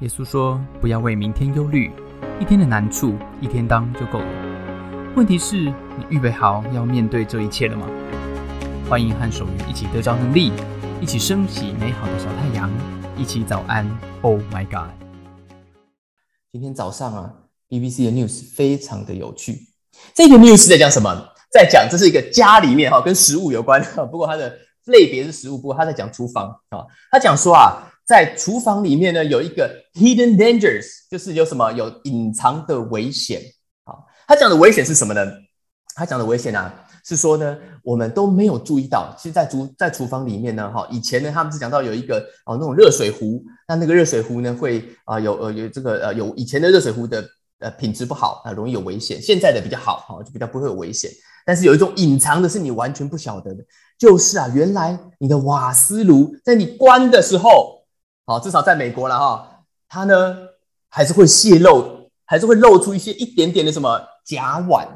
[0.00, 1.90] 耶稣说：“不要为明天忧虑，
[2.38, 4.26] 一天的难处一天当就够了。
[5.16, 7.84] 问题是，你预备好要面对这一切了吗？”
[8.88, 10.52] 欢迎和守愚一起得着能力，
[11.00, 12.70] 一起升起美好的小太阳，
[13.16, 13.84] 一起早安。
[14.22, 14.88] Oh my God！
[16.52, 17.34] 今天早上啊
[17.68, 19.66] ，BBC 的 news 非常的有趣。
[20.14, 21.12] 这个 news 在讲什么？
[21.50, 23.82] 在讲这是一个家里面哈，跟食物有关。
[24.12, 26.86] 不过它的类别是食物，不过他在讲厨房啊。
[27.10, 27.82] 他讲说啊。
[28.08, 33.42] 在厨房里面呢，有一个 hidden dangers，就是有什么有隐藏的危险。
[33.84, 35.20] 好，他讲的危险是什么呢？
[35.94, 36.72] 他讲的危险啊，
[37.04, 39.14] 是说呢，我们都没有注意到。
[39.18, 47.22] 其实，在厨在厨房里面呢，哈，以前呢，他们是讲到有一个哦，那种热水壶，那那个热水壶呢，会啊有呃有这个呃有以前的热水壶的
[47.58, 49.20] 呃品质不好啊，容易有危险。
[49.20, 51.10] 现在的比较好，哈，就比较不会有危险。
[51.44, 53.62] 但是有一种隐藏的是你完全不晓得的，
[53.98, 57.76] 就是啊，原来你的瓦斯炉在你关的时候。
[58.28, 60.36] 好，至少在美国了哈，它呢
[60.90, 64.86] 还是会泄露，还是会露出一些一点点的什么甲烷，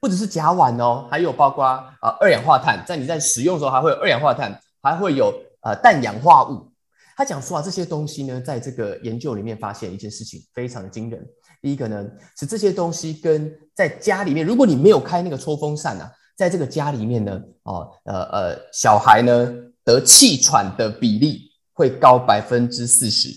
[0.00, 1.86] 不只是甲烷哦，还有包括啊
[2.20, 6.68] 二氧化碳，在你在使用的时候还会有二氧化碳，还会有呃氮氧化物。
[7.16, 11.24] 他讲说啊，这些东西呢，在这个研究里面发现一件事情非常的惊人。
[11.62, 12.04] 第一个呢
[12.36, 19.48] 是这些东西跟在家里面，如果你没有开那个抽风扇啊，在这个家里面呢，哦呃呃，小孩呢
[19.84, 21.47] 得气喘的比例。
[21.78, 23.28] 会高百分之四十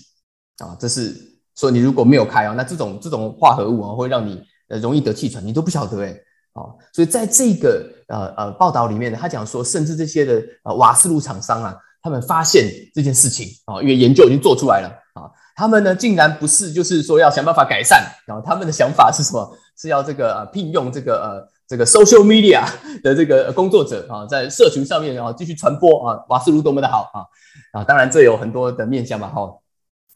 [0.58, 0.76] 啊！
[0.80, 1.14] 这是
[1.54, 6.08] 说你如果没有开啊，那这种这种化合物啊，会让你呃容易得气喘，你都不晓得哎
[6.54, 6.74] 啊！
[6.92, 19.56] 所以在这个呃呃报道里面呢，他讲说，甚至这些的呃瓦斯炉厂商啊，他们发现这件事情啊，因为研究已经做出来了啊，他们呢竟然不是就是说要想办法改善，然后他们的想法是什么？
[19.78, 22.68] 是要这个呃聘用这个呃这个 social media
[23.02, 27.80] 的这个工作者啊，在社群上面啊继续传播啊瓦斯炉多么的好啊！
[27.80, 29.56] 啊，当然这有很多的面向嘛，哈，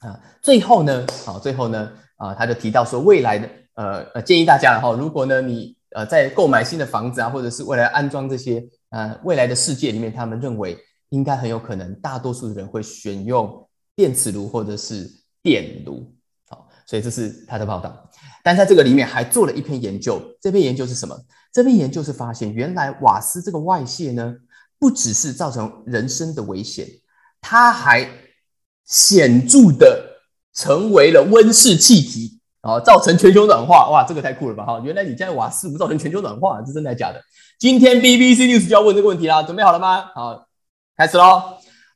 [0.00, 10.76] 啊，最后呢，好，最后呢，啊，他就提到说，未来的，呃呃，建议大家哈，如果呢你呃在购买新的房子啊，或者是未来安装这些，呃，未来的世界里面，他们认为
[11.08, 15.10] 应该很有可能，大多数的人会选用电磁炉或者是
[15.42, 16.06] 电炉，
[16.50, 18.10] 好，所以这是他的报道。
[18.44, 21.16] 但在这个里面还做了一篇研究，这篇研究是什么？
[21.56, 24.34] 这篇研究是发现，原来瓦斯这个外泄呢，
[24.78, 26.86] 不只是造成人身的危险。
[27.40, 28.06] 它还
[28.84, 30.18] 显著的
[30.52, 33.88] 成为了温室气体啊，造成全球暖化。
[33.88, 34.66] 哇，这个太酷了吧！
[34.66, 37.22] 哈，原来你家瓦斯不造成全球暖化，是真的假的？
[37.58, 40.10] 今天 BBC News 就要问这个问题啦，准备好了吗？
[40.14, 40.46] 好，
[40.94, 41.40] 开始喽。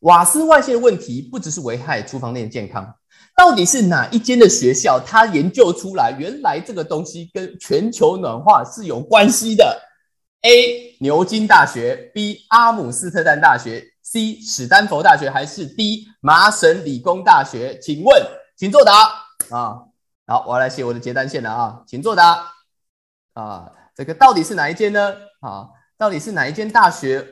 [0.00, 2.94] 瓦斯外泄的问题不只是危害厨房内的健康，
[3.36, 9.80] 到底是哪一间的学校他研究出来，原来这个东西跟全球暖化是有关系的
[10.42, 10.96] ？A.
[11.00, 12.44] 牛津大学，B.
[12.48, 13.86] 阿姆斯特丹大学。
[14.02, 17.78] C 史丹佛大学还是 D 麻省理工大学？
[17.78, 18.26] 请问，
[18.56, 18.92] 请作答
[19.50, 19.82] 啊！
[20.26, 22.44] 好，我要来写我的结单线了啊，请作答
[23.34, 23.70] 啊！
[23.94, 25.14] 这个到底是哪一间呢？
[25.40, 27.24] 啊，到底是哪一间大学？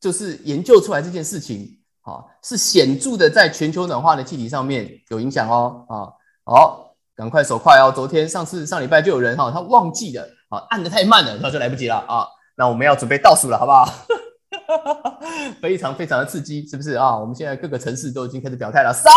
[0.00, 1.77] 就是研究出来这件事情
[2.08, 6.08] 啊，是显著的在全球暖化的气体上面有影响哦啊！
[6.44, 7.92] 好，赶快手快哦！
[7.94, 12.26] 昨天、上次、上礼拜就有人哈，他忘记了啊，按的太慢了，那就来不及了啊！
[12.56, 13.86] 那我们要准备倒数了，好不好？
[15.60, 17.14] 非常非常的刺激，是不是啊？
[17.18, 18.92] 我们现在各个城市都已经开始表态了。
[18.92, 19.12] 三、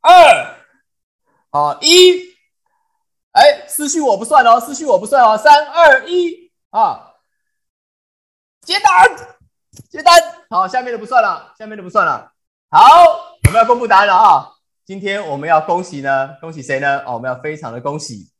[0.00, 0.12] 二、
[1.50, 2.20] 啊一，
[3.32, 5.38] 哎，私讯我不算哦，私讯我不算哦。
[5.38, 7.14] 三、二、一，啊，
[8.60, 9.38] 接单，
[9.90, 10.14] 接单。
[10.50, 12.30] 好，下面的不算了，下面的不算了。
[12.70, 12.80] 好，
[13.46, 14.48] 我们要公布答案了啊！
[14.84, 17.00] 今天我们要恭喜呢，恭喜谁呢？
[17.06, 18.30] 哦，我们要非常的恭喜，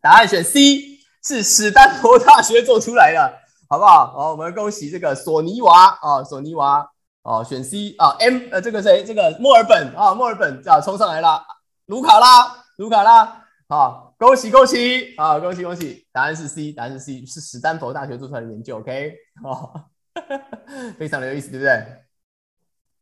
[0.00, 3.46] 答案选 C，是史丹佛大学做出来的。
[3.68, 4.12] 好不好？
[4.12, 6.88] 好，我们恭喜这个索尼娃啊，索尼娃
[7.22, 9.04] 哦，选 C 啊，M 呃，这个谁？
[9.04, 11.44] 这个墨尔本啊，墨尔本啊，冲上来了，
[11.86, 16.06] 卢卡拉，卢卡拉，好，恭喜恭喜啊，恭喜恭喜！
[16.12, 19.12] 答案是 C，答案是 C，是史丹佛大学做出来的研究，OK，
[19.42, 19.84] 哦，
[20.98, 21.86] 非常的有意思，对不对？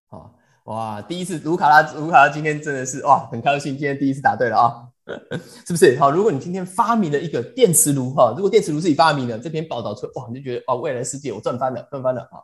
[0.08, 4.88] 好，哇，第一次卢卡拉，卢卡拉今天真的是哇，很开心，今天第一次答对了啊。
[5.66, 6.10] 是不是好？
[6.10, 12.40] 如果你今天发明了一个电磁炉哈，如果电磁炉是你发明的，这篇报道出哇，你就觉得哦，未来世界我赚翻了，赚翻了啊！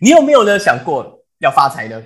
[0.00, 2.00] 你有没有呢想过要发财呢？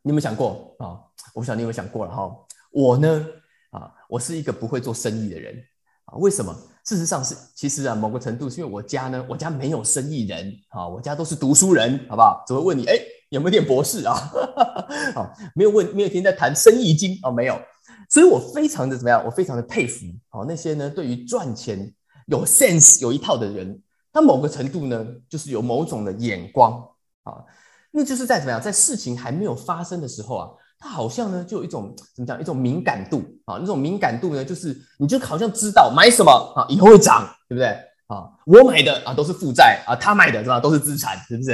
[0.00, 0.96] 你有没有想过啊？
[1.34, 2.34] 我不晓得你有没有想过了哈。
[2.70, 3.26] 我呢
[3.70, 5.62] 啊，我是一个不会做生意的人
[6.06, 6.16] 啊。
[6.16, 6.56] 为什么？
[6.86, 12.44] 事实上是，其实啊，某个程度是因为我家呢，我家没有生意人啊，我家都是读书人，好不好？
[12.46, 12.96] 只会问你，哎，
[13.30, 14.14] 有没有念博士啊？
[15.12, 17.60] 好，没有问，没有天在谈生意经哦，没有。
[18.08, 19.20] 所以我非常的怎么样？
[19.26, 21.92] 我非常的佩服哦，那些呢对于赚钱
[22.26, 26.88] 有 sense 有一套的人，他某个程度呢就是有某种的眼光
[27.24, 27.42] 啊，
[27.90, 37.68] 那就是在怎么样，在事情还没有发生的时候啊，他好像呢就有一种怎么讲，一种敏感度啊，那种敏感度呢，就是你就好像知道买什么啊，以后会涨，对不对
[38.06, 38.28] 啊？
[38.44, 41.52] 我买的啊都是负债啊，他买的是吧都是资产，是不是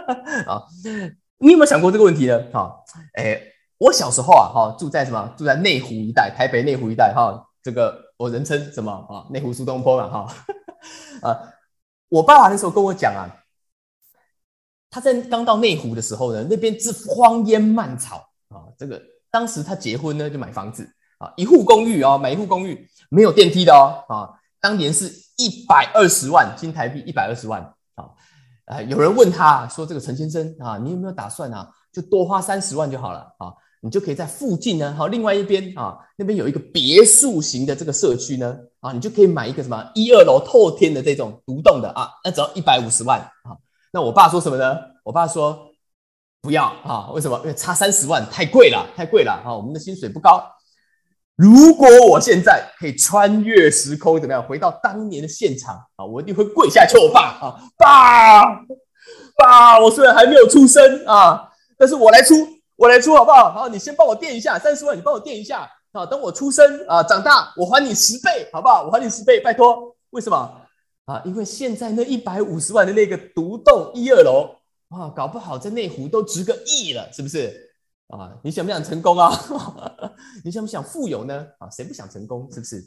[0.48, 0.62] 啊？
[1.38, 2.40] 你有没有想过这个问题呢？
[2.52, 2.74] 哈，
[3.14, 3.40] 哎，
[3.78, 5.34] 我小时候啊，哈，住在什么？
[5.36, 9.26] 住在内湖一带，台北内湖一带，哈，这个我人称什么啊？
[9.30, 10.34] 内湖苏东坡嘛，哈，
[11.28, 11.38] 啊，
[12.08, 13.28] 我爸爸那时候跟我讲啊。
[14.94, 18.31] 他在刚到内湖的时候呢，那边是荒烟蔓草。
[18.78, 20.88] 这个当时他结婚呢，就买房子
[21.18, 24.30] 啊，一户公寓啊，买一户公寓没有电梯的哦啊。
[24.60, 27.60] 当年是一百二十万新台币，一百二十万
[27.94, 28.10] 啊。
[28.66, 33.52] 呃，有人问他说：“这个陈先生啊，你有没有打算啊，就多花三十万就好了啊？
[33.80, 43.58] 你就可以在附近呢，好，另外一边啊，那边有一个别墅型的这个社区呢啊，你就可以买一个什么一二楼透天的这种独栋的啊，那只要一百五十万啊。”
[43.92, 44.76] 那我爸说什么呢？
[45.02, 45.71] 我爸说
[46.42, 47.38] 不要啊，为什么？
[47.38, 49.54] 因为差三十万太贵了，太贵了啊！
[49.54, 50.44] 我们的薪水不高。
[51.36, 54.42] 如果我现在可以穿越时空，怎么样？
[54.42, 58.42] 回到当年的现场啊，我一定会跪下求我爸啊，爸
[59.38, 59.78] 爸！
[59.78, 61.48] 我虽然还没有出生啊，
[61.78, 62.34] 但是我来出，
[62.74, 63.52] 我来出好不好？
[63.52, 66.04] 好，你先帮我垫一下三十万，你帮我垫一下啊。
[66.04, 68.82] 等我出生啊，长大我还你十倍，好不好？
[68.82, 69.94] 我还你十倍，拜托。
[70.10, 70.36] 为什么？
[71.04, 74.56] 啊，因为现在那一百五十万的那个独栋一二楼
[74.92, 77.70] 啊，搞不好在内湖都值个亿了，是不是？
[78.08, 79.32] 啊，你想不想成功啊？
[80.44, 81.46] 你想不想富有呢？
[81.58, 82.46] 啊，谁不想成功？
[82.52, 82.84] 是不是？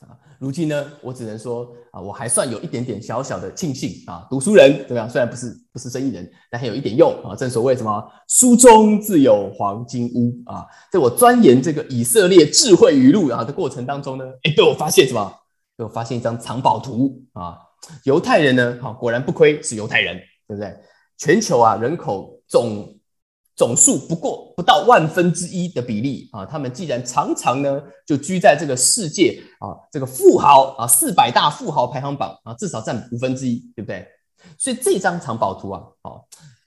[0.00, 5.08] 啊，如今呢，我只能说啊，我还算有一点点小小的庆幸啊，读书人怎么样？
[5.08, 7.36] 虽然不是不是生意人，但还有一点用啊。
[7.36, 15.34] 正所谓什么书中自有黄金屋啊，在我钻研这个以色列智慧语录啊的过程当中呢，哎，被我发现什么？
[15.76, 17.58] 被我发现一张藏宝图啊，
[18.04, 20.16] 犹太人呢，好，果然不亏是犹太人，
[20.48, 20.74] 对不对？
[21.20, 22.98] 全球啊，人口总
[23.54, 34.08] 总数不过不到万分之一的比例啊，他们既然常常呢就居在这个世界啊这个富豪啊四百大富豪排行榜啊，至少占五分之一，对不对？
[34.56, 36.12] 所以这张藏宝图啊，啊，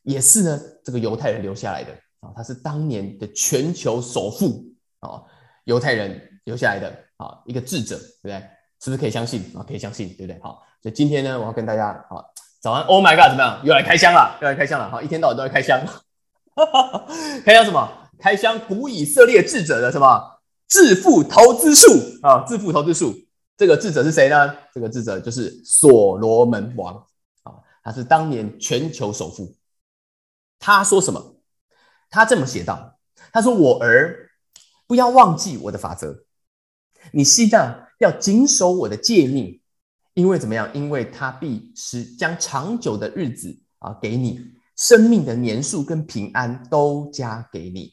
[0.04, 4.64] 也是呢这个犹太人留下来的啊，他是当年的全球首富
[5.00, 5.24] 啊，
[5.64, 8.38] 犹太人留下来的啊一个智者，对不对？
[8.84, 9.66] 是不是可以相信啊？
[9.68, 10.40] 可以相信，对不对？
[10.44, 12.24] 好，所以今天呢，我要跟大家好
[12.64, 13.60] 早安，Oh my God，怎么样？
[13.66, 14.90] 又来开箱了，又来开箱了。
[14.90, 15.86] 好，一天到晚都在开箱，
[17.44, 18.10] 开箱什么？
[18.18, 20.40] 开箱古以色列智者的什么
[20.70, 21.90] 致富投资术
[22.22, 22.46] 啊？
[22.48, 23.14] 致富投资术，
[23.58, 24.56] 这个智者是谁呢？
[24.74, 26.96] 这个智者就是所罗门王
[27.44, 29.54] 啊，他是当年全球首富。
[30.58, 31.36] 他说什么？
[32.10, 32.98] 他这么写道：
[33.34, 34.30] 他说，我儿，
[34.88, 36.24] 不要忘记我的法则，
[37.12, 37.82] 你西藏。
[38.00, 39.62] 要谨守我的诫命，
[40.14, 40.70] 因为怎么样？
[40.74, 44.40] 因为他必是将长久的日子啊给你，
[44.78, 47.92] 生命的年数跟平安都加给你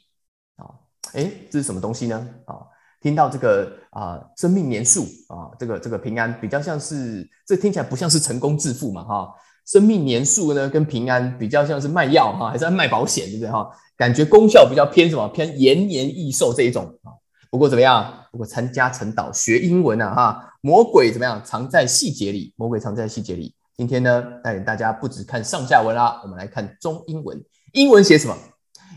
[0.56, 0.68] 啊！
[1.14, 2.28] 哎，这是什么东西呢？
[2.44, 2.56] 啊，
[3.00, 9.02] 听到这个啊，生命年数啊，这个这个平安比较像是，这听起来不像是成功致富嘛？
[9.04, 9.34] 哈，
[9.66, 13.50] 生命年数呢跟平安比较像是卖药哈，还是卖保险，对不对？
[13.50, 15.26] 哈，感觉功效比较偏什么？
[15.28, 17.12] 偏延年益寿这一种啊。
[17.50, 18.14] 不过怎么样？
[18.30, 21.42] 不过参加晨导学英文啊，哈，魔鬼怎么样？
[21.44, 23.54] 藏在细节里，魔鬼藏在细节里。
[23.76, 27.42] 今天呢，带领大家不只看上下文啦，我们来看中英文。
[27.72, 28.36] 英文写什么？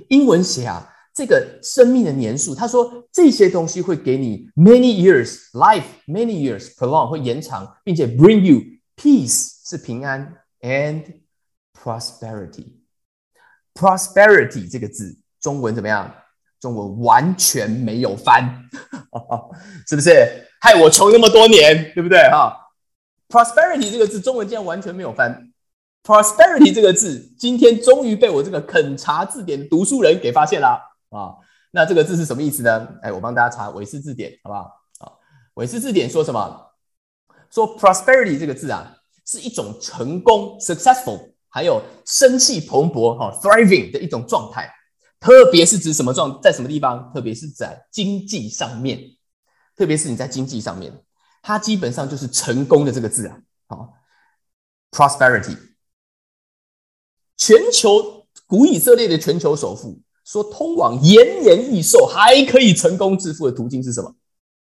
[0.10, 8.62] 英文写啊，这个生命的年数，他说这些东西会给你 many years life many years prolong 会延长，并且 bring you
[8.98, 11.04] peace 是平安 and
[11.82, 12.74] prosperity
[13.74, 16.14] prosperity 这个字中文怎么样？
[16.60, 18.64] 中文完全没有翻，
[19.88, 20.12] 是不是？
[20.64, 22.20] 害我穷那么多年， 对不对？
[22.30, 22.56] 哈
[23.28, 25.52] ，prosperity 这个字中文竟然完全没有翻。
[26.04, 30.80] prosperity 这个字今天终于被我这个肯查字典的读书人给发现了
[31.10, 31.36] 啊！
[31.72, 32.88] 那这个字是什么意思呢？
[33.02, 34.62] 哎，我帮大家查韦斯字典，好不好？
[35.00, 35.12] 啊，
[35.56, 36.72] 韦斯字典说什么？
[37.52, 44.74] 说 prosperity 这个字啊，是一种成功 successful，还有生气蓬勃哈 thriving 的一种状态。
[45.20, 47.12] 特别是指什么状，在什么地方？
[47.14, 49.00] 特别是在经济上面，
[49.76, 50.92] 特别是你在经济上面，
[51.42, 53.38] 它基本上就是成功的这个字啊。
[53.68, 53.94] 好
[54.92, 55.58] ，prosperity，
[57.38, 64.16] 全球古以色列的全球首富说，通往延年益寿还可以成功致富的途径是什么？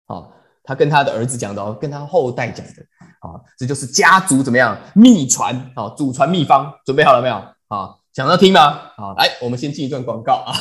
[0.07, 2.85] 好，他跟他的儿子讲的哦，跟他后代讲的
[3.19, 7.35] 啊，这就是家族怎么样秘传啊，祖传秘方，准备好了没有？
[7.67, 7.95] 啊。
[8.11, 8.91] 想要听吗？
[8.97, 10.51] 好，来，我们先进一段广告啊！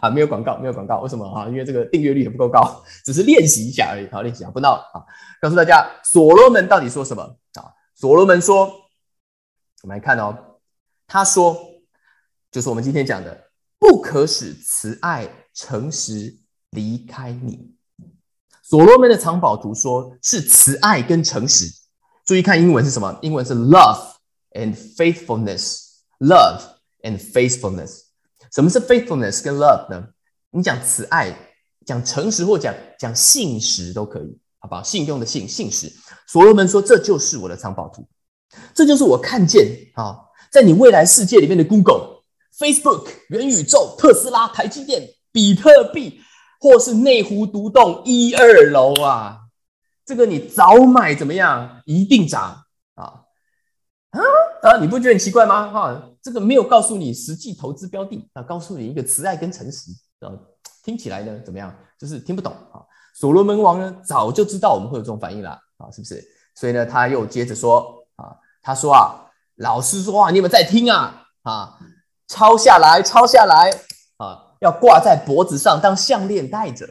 [0.00, 1.46] 啊，没有广告，没有广告，为什么啊？
[1.48, 4.08] 因为这个订阅率也不够高，只是练习一下而已。
[4.10, 5.04] 好，练习一下，不闹啊！
[5.40, 7.22] 告诉大家，所罗门到底说什么
[7.54, 7.72] 啊？
[7.94, 8.66] 所罗门说，
[9.82, 10.36] 我们来看哦，
[11.06, 11.56] 他说，
[12.50, 16.36] 就是我们今天讲的，不可使慈爱、诚实
[16.70, 17.74] 离开你。
[18.62, 21.66] 所罗门的藏宝图说是慈爱跟诚实。
[22.24, 23.18] 注意看英文是什么？
[23.22, 24.12] 英文是 love
[24.52, 25.88] and faithfulness。
[26.20, 26.62] love
[27.02, 28.09] and faithfulness。
[28.52, 30.08] 什么是 faithfulness 跟 love 呢？
[30.50, 31.32] 你讲慈爱、
[31.86, 34.82] 讲诚实或讲讲信实都可以，好不好？
[34.82, 35.92] 信用的信，信实。
[36.26, 38.04] 所罗门说：“这就是我的藏宝图，
[38.74, 40.18] 这就是我看见啊，
[40.50, 42.22] 在你未来世界里面的 Google、
[42.58, 46.20] Facebook、元宇宙、特斯拉、台积电、比特币，
[46.58, 49.38] 或是内湖独栋一二楼啊，
[50.04, 51.82] 这个你早买怎么样？
[51.86, 52.64] 一定涨
[52.96, 53.22] 啊
[54.10, 54.20] 啊
[54.62, 54.76] 啊！
[54.80, 55.70] 你不觉得很奇怪吗？
[55.70, 60.28] 哈。”这个没有告诉你实际投资标的啊，告诉你一个慈爱跟诚实啊，
[60.84, 61.74] 听起来呢怎么样？
[61.98, 62.84] 就是听不懂啊。
[63.14, 66.22] 所罗门王呢早就知道我们会有这种反应了啊，是不是？
[66.54, 71.26] 所以呢他又接着说啊，他说啊，老师说话你有没有在听啊？
[71.42, 71.78] 啊，
[72.28, 73.70] 抄下来，抄下来
[74.18, 76.86] 啊，要挂在脖子上当项链戴着。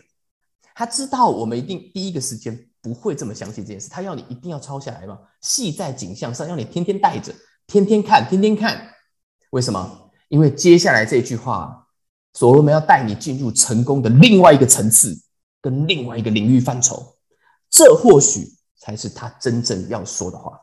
[0.74, 7.34] 他知道我们一定第一个时间不会这么相信这件事，他要你一定要抄下来嘛，系在颈项上，要你天天戴着，
[7.68, 8.96] 天天看，天天看。
[9.52, 10.12] 为什么？
[10.28, 11.88] 因为接下来这句话，
[12.34, 15.20] 所罗门要带你进入成功的另外一个层次，
[15.62, 17.18] 跟另外一个领域范畴。
[17.70, 20.60] 这或许才是他真正要说的话。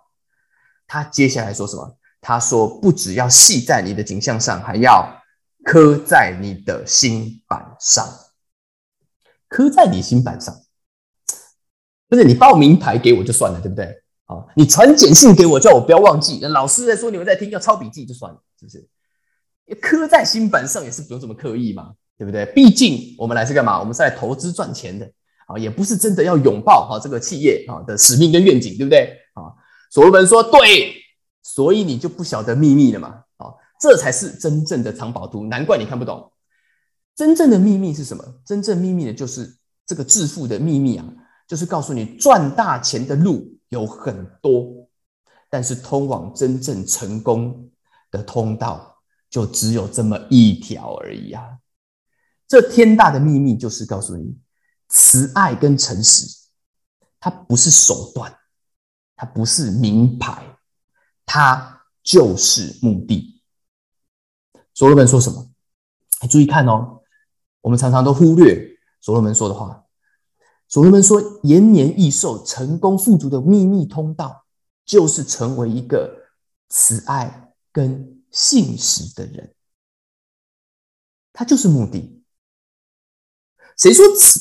[0.87, 1.99] 他接下来说什么？
[2.21, 5.09] 他说：“不只要系在你的颈项上，还要
[5.65, 8.05] 刻在你的心板上。
[9.49, 10.53] 刻在你心板上，
[12.09, 13.85] 不是你报名牌给我就算了，对不对？
[14.25, 16.41] 啊，你传简讯给我，叫我不要忘记。
[16.41, 18.89] 老师在说，你们在听，要抄笔记就算了。”是不是？
[19.81, 22.47] 刻在心板上也是不用这么刻意嘛，对不对？
[22.55, 23.81] 毕竟我们来是干嘛？
[23.81, 25.11] 我们是来投资赚钱的
[25.49, 29.19] 啊，也不是真的要拥抱哈这个企业啊的使命跟愿景，对不对？
[29.35, 29.51] 啊，
[29.91, 30.95] 所罗门说对，
[31.43, 33.09] 所以你就不晓得秘密了嘛？
[33.39, 36.31] 啊，这才是真正的藏宝图，难怪你看不懂。
[37.17, 38.25] 真正的秘密是什么？
[38.45, 41.05] 真正秘密的就是这个致富的秘密啊，
[41.49, 44.89] 就是告诉你赚大钱的路有很多，
[45.51, 47.69] 但是通往真正成功。
[48.11, 48.99] 的通道
[49.29, 51.59] 就只有这么一条而已啊！
[52.49, 54.39] 这天大的秘密就是告诉你，
[54.89, 56.27] 慈爱跟诚实，
[57.19, 58.33] 它不是手段，
[59.17, 60.57] 它不是名牌，
[61.25, 63.43] 它就是目的。
[64.73, 65.51] 所罗门说什么？
[66.31, 67.03] 注意看哦，
[67.63, 69.85] 我们常常都忽略所罗门说的话。
[70.69, 74.45] 所罗门说，延年益寿、成功富足的秘密通道，
[74.85, 76.29] 就是成为一个
[76.69, 77.46] 慈爱。
[77.77, 79.53] 跟信实的人，
[81.31, 82.25] 他就是目的。
[83.77, 84.41] 谁说慈？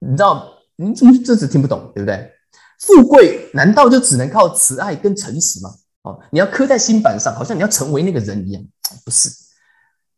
[0.00, 0.58] 你知道？
[0.74, 1.92] 你怎么这次听不懂？
[1.94, 2.32] 对不对？
[2.80, 5.72] 富贵难道就只能靠慈爱跟诚实吗？
[6.02, 8.60] 哦，你要刻在心板上，好像你要成为那个人一样。
[9.04, 9.30] 不是，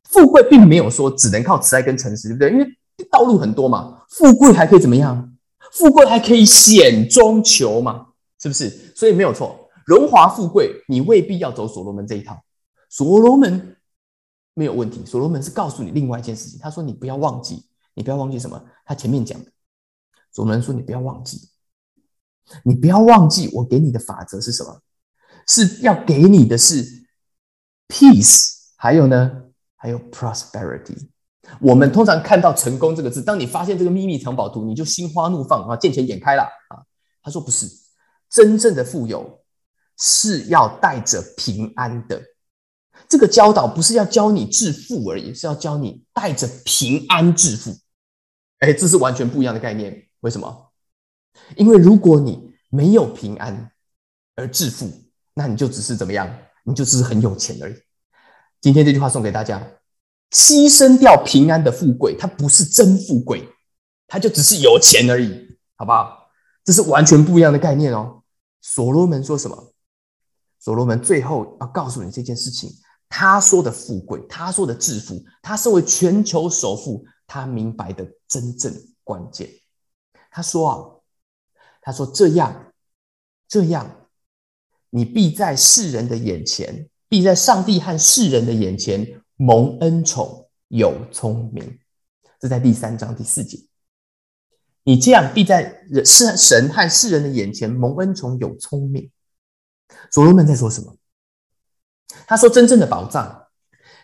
[0.04, 2.52] 富贵并没有说只能靠慈爱跟诚实，对不对？
[2.52, 4.02] 因为道路很多嘛。
[4.08, 5.30] 富贵还可以怎么样？
[5.72, 8.06] 富贵还可以险中求嘛？
[8.40, 8.94] 是不是？
[8.96, 9.59] 所以没有错。
[9.90, 12.40] 荣华富贵，你未必要走所罗门这一套。
[12.88, 13.76] 所罗门
[14.54, 15.04] 没有问题。
[15.04, 16.60] 所罗门是告诉你另外一件事情。
[16.62, 18.64] 他说：“你不要忘记，你不要忘记什么？
[18.84, 19.50] 他前面讲的，
[20.30, 21.40] 所罗门说：你不要忘记，
[22.62, 24.80] 你不要忘记，我给你的法则是什么？
[25.48, 26.86] 是要给你的是
[27.88, 29.42] peace，还有呢，
[29.74, 31.08] 还有 prosperity。
[31.60, 36.78] 我们通常看到成功这个字，当你发现这个秘密藏宝图，你就心花怒放啊，见钱眼开了啊。
[37.24, 37.66] 他说不是，
[38.30, 39.38] 真正的富有。”
[40.00, 42.20] 是要带着平安的，
[43.06, 47.76] 这个教导不是要教你致富而已，是要教你带着平安致富。
[48.60, 50.08] 哎，这是完全不一样的概念。
[50.20, 50.72] 为什么？
[51.56, 53.70] 因为如果你没有平安
[54.36, 54.90] 而致富，
[55.34, 56.34] 那你就只是怎么样？
[56.64, 57.74] 你就只是很有钱而已。
[58.60, 59.60] 今天这句话送给大家：
[60.30, 63.48] 牺牲掉平安的富贵，它不是真富贵，
[64.06, 66.30] 它就只是有钱而已，好不好？
[66.64, 68.22] 这是完全不一样的概念哦。
[68.60, 69.69] 所罗门说什么？
[70.60, 72.70] 所罗门最后要告诉你这件事情，
[73.08, 79.50] 他说的富贵，他说的致富，他身为全球首富，他明白的真正关键。
[80.30, 80.78] 他说啊，
[81.80, 82.72] 他说这样，
[83.48, 84.06] 这样，
[84.90, 91.78] 你必在世人的眼前，必在上帝和世人的眼前蒙恩宠，有聪明。
[92.38, 93.58] 这在第三章第四节。
[94.82, 99.10] 你这样必在人是神和世人的眼前蒙恩宠，有聪明。
[100.10, 100.96] 所罗门在说什么？
[102.26, 103.46] 他说：“真正的宝藏，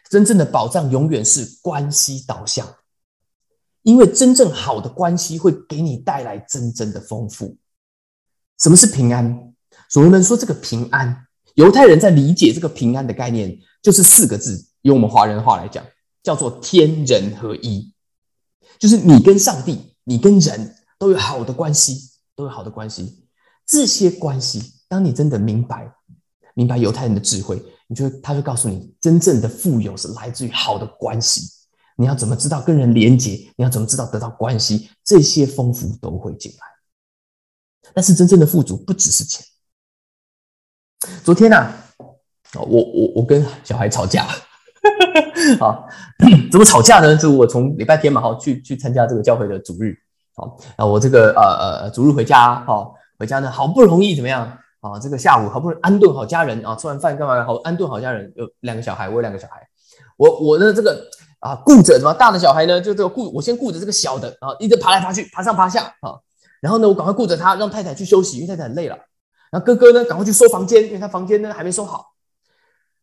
[0.09, 2.67] 真正的宝藏永远是关系导向，
[3.83, 7.57] 因为真正好的关系会给你带来真正的丰富。
[8.59, 9.55] 什么是平安？
[9.89, 15.85] 所罗门说，这个平安，犹太人在理解这个平安的概念，就是四个字，用我们华人话来讲，
[16.23, 17.93] 叫做天人合一，
[18.79, 23.29] 就是你跟上帝，你跟人都有好的关系，都有好的关系。
[23.67, 25.91] 这些关系，当你真的明白，
[26.55, 31.43] 明白犹太人的智慧，你就他就告诉你，真正的富有是来自于好的关系。
[31.97, 33.33] 你要怎么知道跟人连接？
[33.57, 34.91] 你要怎么知道得到关系？
[35.03, 36.67] 这些丰富都会进来。
[37.95, 39.45] 但是真正的富足不只是钱。
[41.25, 41.73] 昨天呢，
[42.55, 44.27] 我我我跟小孩吵架。
[45.59, 45.89] 好，
[46.51, 47.17] 怎么吵架呢？
[47.17, 49.97] 就我从礼拜天嘛，哈，去去参加这个教会的主日，
[50.35, 52.89] 好，啊，我这个呃呃主日回家，哈，
[53.19, 54.59] 回家呢，好不容易怎么样
[54.93, 54.99] 啊？
[54.99, 57.45] 这个下午好不容易安顿好家人啊，吃完饭干嘛？
[57.45, 59.67] 好安顿好家人，有两个小孩，我有两个小孩，
[60.17, 61.09] 我我的这个
[61.41, 62.81] 啊顾着什么大的小孩呢？
[62.81, 66.19] 就这个顾我先顾着这个小的啊，一直爬来爬去，爬上爬下啊，
[66.61, 68.97] 然后呢，我赶快顾着他，让太太去休息，因为太太很累了。
[69.51, 72.13] 然后哥哥呢，赶快去收房间，因为他房间呢还没收好。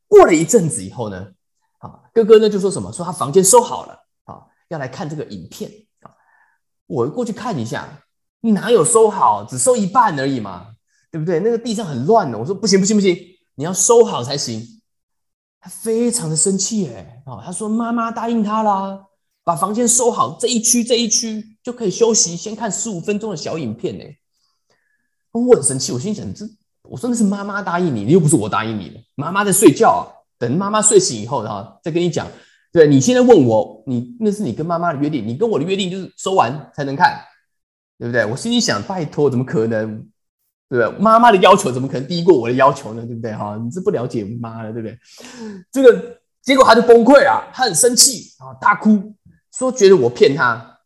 [0.07, 1.27] 过了一阵子以后呢。
[1.79, 2.93] 啊，哥哥呢就说什么？
[2.93, 6.15] 说他房间收好了啊，要来看这个影片啊。
[6.87, 7.85] 我过去看一下，
[8.39, 9.43] 哪有收好？
[9.43, 10.72] 只收一半而已嘛，
[11.13, 11.39] 对不对？
[11.39, 12.35] 那个地上很乱的。
[12.35, 13.15] 我说不行不行不行，
[13.53, 14.81] 你要收好才行。
[15.61, 18.99] 他非常的生气哎啊，他说妈妈答应他啦，
[19.43, 24.17] 把房间收好，这一区这一区就可以休息，先看十五分钟的小影片哎。
[25.31, 26.45] 我很生气，我心想这，
[26.81, 28.99] 我说那是妈妈答应你，又不是我答应你的。
[29.13, 30.11] 妈妈在睡觉。
[30.39, 32.27] 等妈妈睡醒以后，然后，再跟你讲。
[32.73, 37.17] 对你现在问我，你那是你跟妈妈的约定，你跟我的约定就是收完才能看，
[37.97, 38.25] 对不对？
[38.25, 40.05] 我心里想，拜托，怎么可能？
[40.73, 40.99] 对不对？
[40.99, 43.05] 妈妈的要求怎么可能低过我的要求呢？
[43.05, 43.31] 对不对？
[43.31, 44.97] 哈，你是不了解妈的，对不对？
[45.71, 49.13] 这个结果他就崩溃啊，他很生气啊，大哭，
[49.55, 50.79] 说觉得我骗他，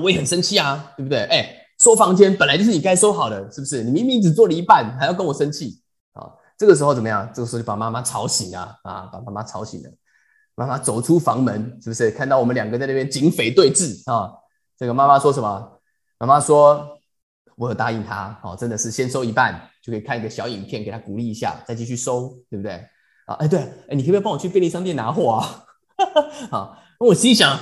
[0.00, 1.24] 我也很生气啊，对不对？
[1.24, 3.82] 哎，收房间本来就是你该收好的，是不是？
[3.82, 5.80] 你明明只做了一半，还要跟我生气
[6.12, 6.30] 啊？
[6.56, 7.28] 这个时候怎么样？
[7.34, 9.10] 这个时候就把妈妈吵醒了啊！
[9.12, 9.90] 把妈妈吵醒了。
[10.54, 14.30] 妈妈走出房门，是不是看到我们两个在那边警匪对峙啊？
[14.78, 15.80] 这个妈妈说什么？
[16.18, 16.93] 妈妈说
[17.56, 22.72] ：“我有答应他，哦，真的是先收一半，就可以看一个小影片，给他鼓励一下，再继续收，对不对？”
[23.26, 25.64] 啊，哎，对，哎，你可不可以帮我去便利商店拿货啊？
[26.50, 27.56] 好，那我心想：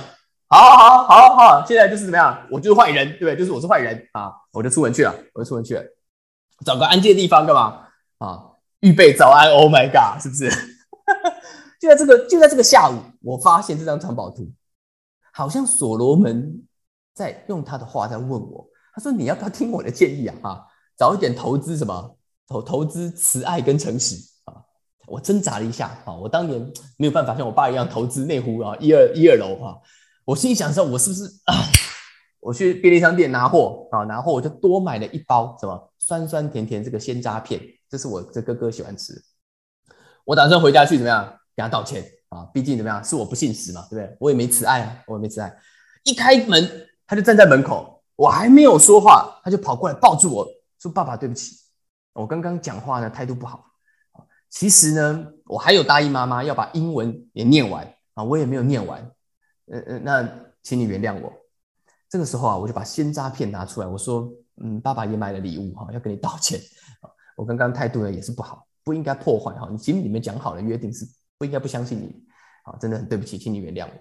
[0.47, 2.45] 好好好好，现在就是怎么样？
[2.51, 3.35] 我就是坏人，对不对？
[3.37, 4.33] 就是我是坏人啊！
[4.51, 5.83] 我就出门去了，我就出门去了，
[6.65, 7.87] 找个安静的地方干嘛？
[8.17, 8.49] 啊！
[8.81, 10.49] 预备早安，Oh my God，是不是？
[11.79, 14.51] 就在这个就在这个下午，我发现这张藏宝图，
[15.31, 16.61] 好像所罗门
[17.13, 18.67] 在用他的话在问我。
[18.93, 20.35] 他说：“你要不要听我的建议啊？
[20.43, 22.17] 哈，早一点投资什么？
[22.47, 24.53] 投投资慈爱跟诚实啊！”
[25.07, 26.61] 我挣扎了一下啊，我当年
[26.97, 29.75] 没有办法像我爸一样投资内湖啊，一二一二楼啊。
[30.25, 31.29] 我心里想说，我是不是？
[32.39, 37.59] 我去便利商店拿货啊，拿货我就多买了一包什么酸酸甜甜这个鲜渣片。
[37.89, 39.13] 这是我这哥哥喜欢吃，
[40.25, 41.25] 我打算回家去怎么样
[41.55, 42.43] 给他道歉啊？
[42.53, 44.17] 毕竟怎么样是我不信实嘛，对不对？
[44.19, 45.55] 我也没慈爱啊，我也没慈爱。
[46.03, 50.47] 一开门他就站在门口，我还没有说话，他就跑过来抱住我
[50.79, 51.55] 说：“爸爸，对不起，
[52.13, 53.65] 我刚刚讲话呢态度不好。
[54.49, 59.11] 其实呢，我还有答应妈妈要把英文也念完啊，我也没有念完。
[59.65, 60.29] 呃呃，那
[60.61, 61.33] 请你原谅我。
[62.07, 66.59] 这个时候啊，我就把鲜渣片拿出来，我说：嗯，爸爸也买了礼物哈，要跟你道歉。”
[67.35, 69.67] 我刚刚态度呢也是不好，不应该破坏哈。
[69.71, 71.03] 你心里面讲好了约定是
[71.39, 72.23] 不应该不相信你，
[72.61, 73.93] 啊，真的很对不起，请你原谅我。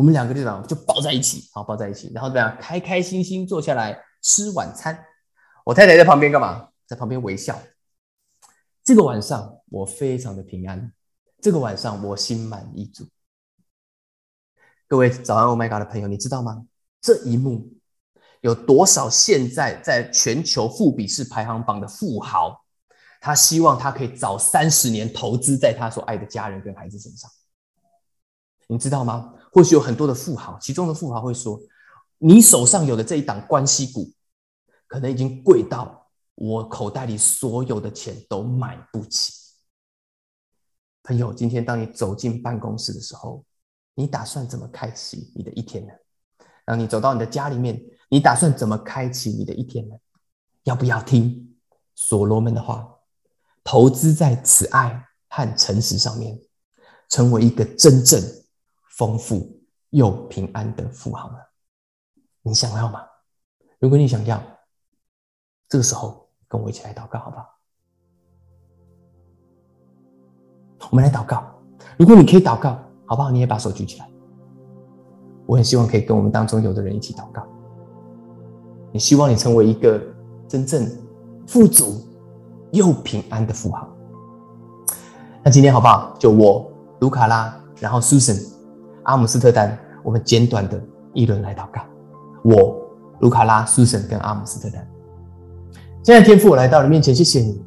[0.00, 4.98] 我们两个队长就抱在一起，好抱在一起，然后怎么样，开开心心坐下来吃晚餐。
[5.62, 6.70] 我太太在旁边干嘛？
[6.86, 7.60] 在旁边微笑。
[8.82, 10.90] 这个晚上我非常的平安，
[11.42, 13.06] 这个晚上我心满意足。
[14.88, 16.64] 各位早安，Oh my God 的朋友，你知道吗？
[17.02, 17.70] 这一幕。
[18.40, 22.64] 有多少现在在全球富比士排行榜的富豪，
[23.20, 27.30] 他希望他可以早三十年投资在他所爱的家人跟孩子身上？
[28.66, 29.34] 你知道吗？
[29.52, 31.60] 或许有很多的富豪，其中的富豪会说
[32.18, 34.10] ：“你手上有的这一档关系股，
[34.86, 39.32] 可能已经贵到我口袋里所有的钱都买不起。”
[41.02, 43.44] 朋友，今天当你走进办公室的时候，
[43.94, 45.92] 你打算怎么开启你的一天呢？
[46.64, 47.80] 当你走到你的家里面。
[48.12, 49.94] 你打算怎么开启你的一天呢？
[50.64, 51.56] 要不要听
[51.94, 52.92] 所罗门的话，
[53.62, 56.36] 投资在慈爱和诚实上面，
[57.08, 58.20] 成为一个真正
[59.00, 59.50] 丰富
[59.88, 61.38] 又平安的富豪呢？
[62.42, 63.00] 你想要吗？
[63.78, 64.38] 如果你想要，
[65.70, 67.46] 这个时候跟我一起来祷告，好不好？
[70.90, 71.42] 我们来祷告。
[71.96, 73.30] 如果你可以祷告，好不好？
[73.30, 74.10] 你也把手举起来。
[75.46, 77.42] 我很希望可以跟我们当中有的人一起祷告。
[78.92, 79.98] 你希望你成为一个
[80.46, 80.86] 真正
[81.46, 82.06] 富足
[82.70, 83.88] 又平安的富豪。
[85.42, 86.14] 那今天好不好？
[86.18, 88.59] 就我卢卡拉，然后 Susan，
[89.04, 90.80] 阿姆斯特丹，我们简短的
[91.14, 91.80] 一轮来祷告。
[92.42, 92.76] 我
[93.20, 94.86] 卢卡拉、苏珊跟阿姆斯特丹，
[96.02, 97.62] 现在天父，我来到你面前，谢谢你，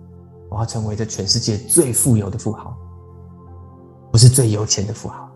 [0.49, 2.75] 我要成为这全世界最富有的富豪，
[4.11, 5.29] 不是最有钱的富豪，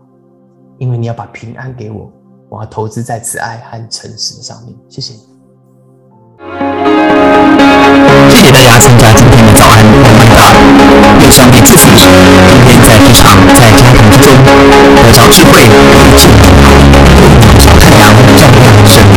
[0.78, 2.10] 因为你要把平安给我，
[2.48, 4.74] 我要投资在慈爱和诚实的上面。
[4.88, 5.20] 谢谢你，
[8.28, 10.42] 谢谢大家参加今天的早安慢慢达，
[11.20, 12.00] 愿上帝祝福你，
[12.50, 14.34] 今天在职场在家庭之中
[14.96, 15.54] 得着智慧。
[16.18, 16.58] 金光，
[17.60, 18.02] 小太阳，
[18.36, 19.07] 照耀人生。